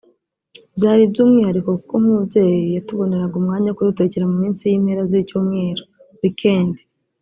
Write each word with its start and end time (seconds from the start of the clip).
Byari 0.75 1.01
iby’umwihariko 1.03 1.69
kuko 1.79 1.95
nk’umubyeyi 2.01 2.61
yatuboneraga 2.75 3.35
umwanya 3.41 3.67
wo 3.69 3.75
kudutekera 3.77 4.29
mu 4.31 4.37
minsi 4.43 4.61
y’impera 4.71 5.01
z’icyumweru 5.11 5.83
(Weekend) 6.21 6.75